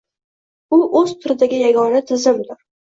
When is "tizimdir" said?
2.11-2.63